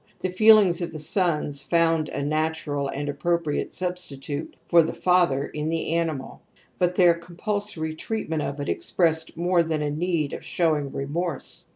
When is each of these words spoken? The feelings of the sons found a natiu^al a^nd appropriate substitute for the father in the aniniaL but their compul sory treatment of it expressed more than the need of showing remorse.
The 0.21 0.31
feelings 0.31 0.81
of 0.81 0.91
the 0.93 0.97
sons 0.97 1.61
found 1.61 2.09
a 2.09 2.23
natiu^al 2.23 2.91
a^nd 2.91 3.07
appropriate 3.07 3.71
substitute 3.71 4.55
for 4.65 4.81
the 4.81 4.93
father 4.93 5.45
in 5.45 5.69
the 5.69 5.91
aniniaL 5.93 6.39
but 6.79 6.95
their 6.95 7.13
compul 7.19 7.61
sory 7.61 7.93
treatment 7.93 8.41
of 8.41 8.59
it 8.59 8.67
expressed 8.67 9.37
more 9.37 9.61
than 9.61 9.81
the 9.81 9.91
need 9.91 10.33
of 10.33 10.43
showing 10.43 10.91
remorse. 10.91 11.67